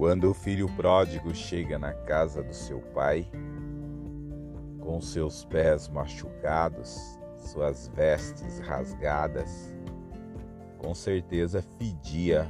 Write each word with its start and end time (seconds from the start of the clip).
Quando 0.00 0.30
o 0.30 0.32
filho 0.32 0.66
pródigo 0.76 1.34
chega 1.34 1.78
na 1.78 1.92
casa 1.92 2.42
do 2.42 2.54
seu 2.54 2.80
pai, 2.80 3.30
com 4.80 4.98
seus 4.98 5.44
pés 5.44 5.90
machucados, 5.90 7.20
suas 7.36 7.86
vestes 7.88 8.60
rasgadas, 8.60 9.74
com 10.78 10.94
certeza 10.94 11.60
fedia 11.76 12.48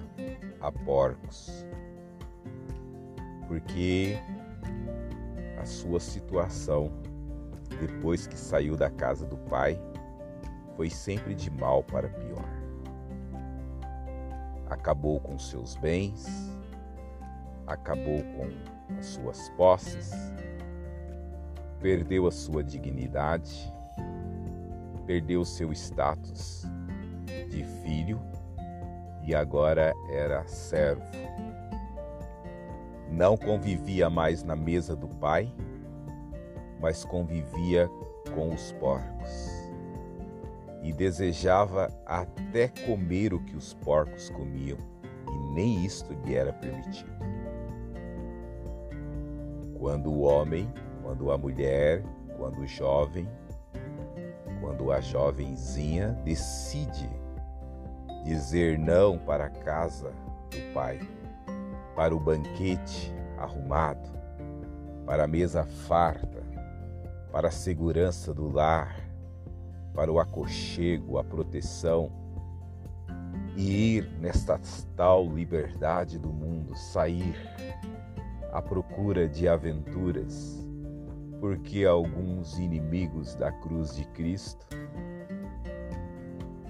a 0.61 0.71
porcos, 0.71 1.67
porque 3.49 4.17
a 5.61 5.67
sua 5.67 5.99
situação 5.99 6.93
depois 7.81 8.29
que 8.29 8.39
saiu 8.39 8.77
da 8.77 8.91
casa 8.91 9.27
do 9.27 9.37
pai 9.37 9.77
foi 10.77 10.89
sempre 10.89 11.35
de 11.35 11.51
mal 11.51 11.83
para 11.83 12.11
pior. 12.11 12.49
Acabou 14.69 15.19
com 15.19 15.37
seus 15.37 15.75
bens, 15.75 16.60
acabou 17.73 18.23
com 18.37 18.97
as 18.99 19.07
suas 19.07 19.49
posses, 19.51 20.11
perdeu 21.81 22.27
a 22.27 22.31
sua 22.31 22.63
dignidade, 22.63 23.73
perdeu 25.07 25.45
seu 25.45 25.73
status 25.73 26.65
de 27.49 27.65
filho 27.83 28.21
e 29.23 29.35
agora 29.35 29.95
era 30.11 30.47
servo. 30.47 31.03
Não 33.09 33.37
convivia 33.37 34.09
mais 34.11 34.43
na 34.43 34.55
mesa 34.55 34.95
do 34.95 35.09
pai, 35.09 35.53
mas 36.81 37.05
convivia 37.05 37.89
com 38.35 38.53
os 38.53 38.73
porcos. 38.73 39.51
E 40.83 40.93
desejava 40.93 41.93
até 42.07 42.69
comer 42.87 43.35
o 43.35 43.41
que 43.41 43.55
os 43.55 43.75
porcos 43.75 44.31
comiam, 44.31 44.79
e 45.29 45.55
nem 45.55 45.85
isto 45.85 46.15
lhe 46.25 46.35
era 46.35 46.53
permitido. 46.53 47.40
Quando 49.81 50.13
o 50.13 50.21
homem, 50.21 50.71
quando 51.03 51.33
a 51.33 51.39
mulher, 51.39 52.03
quando 52.37 52.61
o 52.61 52.67
jovem, 52.67 53.27
quando 54.61 54.93
a 54.93 55.01
jovenzinha 55.01 56.11
decide 56.23 57.09
dizer 58.23 58.79
não 58.79 59.19
para 59.19 59.47
a 59.47 59.51
casa 59.51 60.13
do 60.51 60.75
pai, 60.75 61.01
para 61.97 62.15
o 62.15 62.21
banquete 62.21 63.11
arrumado, 63.39 64.07
para 65.07 65.25
a 65.25 65.27
mesa 65.27 65.65
farta, 65.65 66.43
para 67.33 67.49
a 67.49 67.51
segurança 67.51 68.35
do 68.35 68.53
lar, 68.53 69.01
para 69.95 70.13
o 70.13 70.21
aconchego, 70.21 71.17
a 71.17 71.25
proteção, 71.25 72.13
e 73.57 73.97
ir 73.97 74.11
nesta 74.21 74.61
tal 74.95 75.27
liberdade 75.27 76.19
do 76.19 76.29
mundo, 76.29 76.77
sair 76.77 77.35
à 78.53 78.61
procura 78.61 79.29
de 79.29 79.49
aventuras, 79.49 80.67
porque 81.41 81.85
alguns 81.85 82.59
inimigos 82.59 83.35
da 83.35 83.51
cruz 83.53 83.95
de 83.95 84.05
Cristo, 84.09 84.67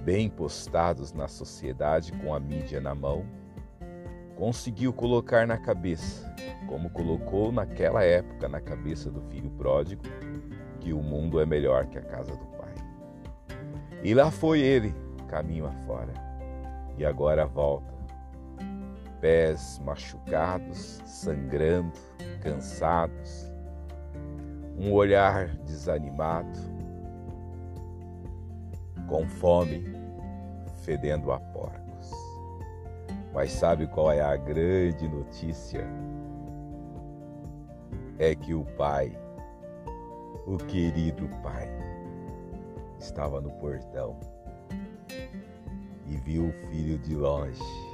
bem 0.05 0.29
postados 0.29 1.13
na 1.13 1.29
sociedade 1.29 2.13
com 2.13 2.35
a 2.35 2.41
mídia 2.41 2.81
na 2.81 2.95
mão, 2.95 3.25
conseguiu 4.37 4.93
colocar 4.93 5.47
na 5.47 5.59
cabeça, 5.59 6.35
como 6.67 6.91
colocou 6.91 7.53
naquela 7.53 8.03
época 8.03 8.49
na 8.49 8.61
cabeça 8.61 9.11
do 9.11 9.21
filho 9.23 9.51
pródigo, 9.51 10.03
que 10.81 10.93
o 10.93 11.03
mundo 11.03 11.41
é 11.41 11.47
melhor 11.47 11.87
que 11.87 11.99
a 11.99 12.03
casa 12.03 12.35
do 12.35 12.47
pai. 12.47 12.75
E 14.03 14.15
lá 14.15 14.31
foi 14.31 14.61
ele, 14.61 14.95
caminho 15.29 15.67
afora, 15.67 16.13
e 16.97 17.05
agora 17.05 17.47
volta 17.47 18.00
pés 19.21 19.79
machucados, 19.85 21.01
sangrando, 21.05 21.99
cansados, 22.43 23.53
um 24.79 24.93
olhar 24.93 25.49
desanimado, 25.59 26.59
com 29.07 29.29
fome, 29.29 29.85
fedendo 30.83 31.33
a 31.33 31.39
porcos. 31.39 32.11
Mas 33.33 33.53
sabe 33.53 33.87
qual 33.87 34.11
é 34.11 34.21
a 34.21 34.37
grande 34.37 35.07
notícia? 35.07 35.87
É 38.19 38.35
que 38.35 38.55
o 38.55 38.65
pai, 38.77 39.17
o 40.47 40.57
querido 40.57 41.29
pai, 41.43 41.69
estava 42.99 43.41
no 43.41 43.51
portão 43.53 44.19
e 46.07 46.17
viu 46.17 46.49
o 46.49 46.53
filho 46.69 46.99
de 46.99 47.15
longe 47.15 47.90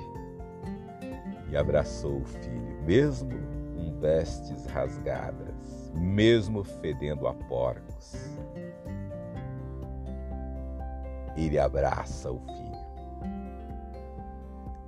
e 1.50 1.56
abraçou 1.56 2.18
o 2.18 2.24
filho, 2.24 2.82
mesmo 2.84 3.30
com 3.74 4.00
vestes 4.00 4.66
rasgadas, 4.66 5.92
mesmo 5.94 6.64
fedendo 6.64 7.26
a 7.26 7.34
porcos. 7.34 8.14
Ele 11.36 11.58
abraça 11.58 12.30
o 12.30 12.40
filho. 12.40 12.56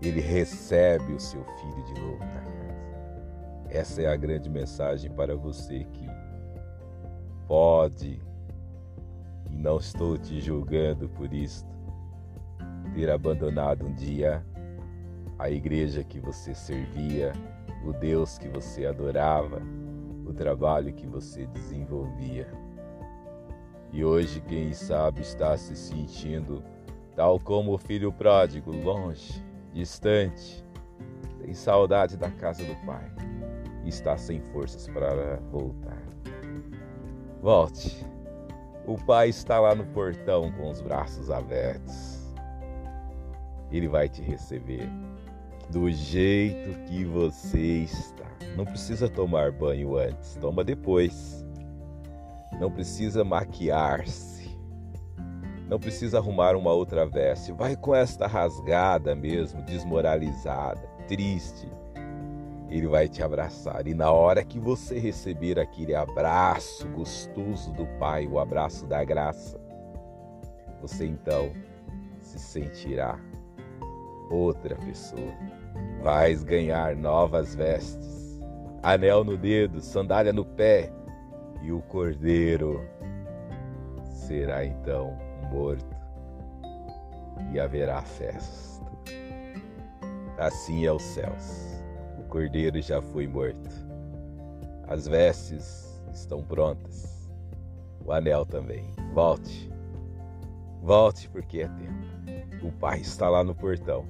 Ele 0.01 0.21
recebe 0.21 1.13
o 1.13 1.21
seu 1.21 1.45
filho 1.45 1.85
de 1.85 2.01
novo 2.01 2.19
na 2.19 2.41
casa. 2.41 2.49
Essa 3.71 4.03
é 4.03 4.07
a 4.07 4.17
grande 4.17 4.49
mensagem 4.49 5.11
para 5.11 5.37
você 5.37 5.85
que 5.93 6.07
pode, 7.47 8.21
e 9.51 9.57
não 9.57 9.79
estou 9.79 10.17
te 10.17 10.41
julgando 10.41 11.09
por 11.09 11.33
isto, 11.33 11.69
ter 12.95 13.11
abandonado 13.11 13.87
um 13.87 13.95
dia 13.95 14.43
a 15.39 15.49
igreja 15.49 16.03
que 16.03 16.19
você 16.19 16.55
servia, 16.55 17.33
o 17.85 17.93
Deus 17.93 18.39
que 18.39 18.49
você 18.49 18.87
adorava, 18.87 19.63
o 20.27 20.33
trabalho 20.33 20.93
que 20.93 21.07
você 21.07 21.47
desenvolvia. 21.47 22.51
E 23.93 24.05
hoje, 24.05 24.41
quem 24.41 24.73
sabe, 24.73 25.21
está 25.21 25.57
se 25.57 25.77
sentindo 25.77 26.63
tal 27.15 27.39
como 27.39 27.73
o 27.73 27.79
filho 27.79 28.13
pródigo, 28.13 28.71
longe, 28.73 29.43
distante, 29.73 30.65
tem 31.41 31.55
saudade 31.55 32.17
da 32.17 32.31
casa 32.31 32.65
do 32.65 32.75
pai 32.85 33.11
e 33.85 33.89
está 33.89 34.17
sem 34.17 34.41
forças 34.53 34.89
para 34.89 35.37
voltar. 35.51 36.03
Volte. 37.41 38.05
O 38.87 38.97
pai 38.97 39.29
está 39.29 39.61
lá 39.61 39.75
no 39.75 39.87
portão 39.87 40.51
com 40.53 40.71
os 40.71 40.81
braços 40.81 41.31
abertos. 41.31 42.19
Ele 43.71 43.87
vai 43.87 44.09
te 44.09 44.23
receber 44.23 44.89
do 45.71 45.91
jeito 45.91 46.79
que 46.85 47.05
você 47.05 47.85
está. 47.85 48.27
Não 48.57 48.65
precisa 48.65 49.09
tomar 49.09 49.53
banho 49.53 49.97
antes, 49.97 50.37
toma 50.37 50.65
depois. 50.65 51.47
Não 52.59 52.71
precisa 52.71 53.25
maquiar-se. 53.25 54.57
Não 55.69 55.79
precisa 55.79 56.19
arrumar 56.19 56.57
uma 56.57 56.73
outra 56.73 57.07
veste. 57.07 57.53
Vai 57.53 57.77
com 57.77 57.95
esta 57.95 58.27
rasgada 58.27 59.15
mesmo, 59.15 59.63
desmoralizada, 59.63 60.81
triste. 61.07 61.71
Ele 62.71 62.87
vai 62.87 63.09
te 63.09 63.23
abraçar. 63.23 63.87
E 63.87 63.95
na 63.95 64.11
hora 64.11 64.43
que 64.43 64.59
você 64.59 64.99
receber 64.99 65.59
aquele 65.59 65.95
abraço 65.95 66.89
gostoso 66.89 67.73
do 67.73 67.87
Pai, 67.99 68.27
o 68.27 68.39
abraço 68.39 68.87
da 68.87 69.05
graça, 69.05 69.61
você 70.81 71.07
então 71.07 71.53
se 72.21 72.39
sentirá 72.39 73.19
outra 74.31 74.75
pessoa. 74.77 75.58
Vais 76.03 76.45
ganhar 76.45 76.95
novas 76.97 77.55
vestes, 77.55 78.41
anel 78.83 79.25
no 79.25 79.37
dedo, 79.37 79.81
sandália 79.81 80.33
no 80.33 80.45
pé, 80.45 80.93
e 81.63 81.73
o 81.73 81.83
cordeiro 81.83 82.89
será 84.05 84.65
então 84.65 85.19
morto, 85.51 85.97
e 87.53 87.59
haverá 87.59 88.01
festa. 88.03 88.81
Assim 90.39 90.87
é 90.87 90.93
os 90.93 91.03
céus. 91.03 91.83
O 92.17 92.23
cordeiro 92.29 92.81
já 92.81 93.03
foi 93.03 93.27
morto. 93.27 93.69
As 94.87 95.09
vestes 95.09 96.01
estão 96.13 96.43
prontas. 96.43 97.29
O 98.05 98.13
anel 98.13 98.47
também. 98.47 98.89
Volte. 99.13 99.71
Volte 100.81 101.29
porque 101.29 101.63
é 101.63 101.69
tempo. 101.69 102.67
O 102.67 102.71
Pai 102.71 103.01
está 103.01 103.29
lá 103.29 103.43
no 103.43 103.55
portão 103.55 104.07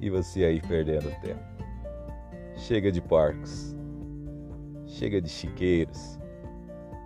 e 0.00 0.10
você 0.10 0.44
aí 0.44 0.60
perdendo 0.60 1.10
tempo. 1.20 1.42
Chega 2.56 2.90
de 2.90 3.00
porcos, 3.00 3.76
chega 4.86 5.20
de 5.20 5.28
chiqueiros, 5.28 6.18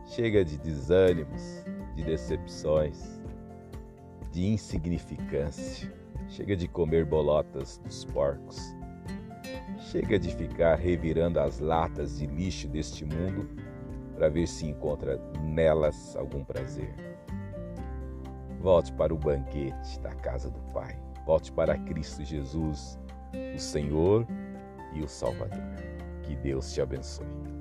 chega 0.06 0.44
de 0.44 0.58
desânimos, 0.58 1.64
de 1.94 2.04
decepções, 2.04 3.20
de 4.32 4.46
insignificância. 4.46 5.92
Chega 6.28 6.54
de 6.56 6.68
comer 6.68 7.04
bolotas 7.04 7.78
dos 7.78 8.04
porcos. 8.04 8.56
Chega 9.78 10.16
de 10.16 10.32
ficar 10.34 10.76
revirando 10.76 11.40
as 11.40 11.58
latas 11.58 12.18
de 12.18 12.26
lixo 12.26 12.68
deste 12.68 13.04
mundo 13.04 13.48
para 14.14 14.28
ver 14.28 14.46
se 14.46 14.66
encontra 14.66 15.18
nelas 15.42 16.14
algum 16.14 16.44
prazer. 16.44 16.94
Volte 18.60 18.92
para 18.92 19.12
o 19.12 19.18
banquete 19.18 19.98
da 20.00 20.14
casa 20.14 20.48
do 20.50 20.60
Pai. 20.72 21.09
Volte 21.26 21.52
para 21.52 21.78
Cristo 21.78 22.24
Jesus, 22.24 22.98
o 23.54 23.58
Senhor 23.58 24.26
e 24.94 25.02
o 25.02 25.08
Salvador. 25.08 25.62
Que 26.22 26.34
Deus 26.36 26.72
te 26.72 26.80
abençoe. 26.80 27.59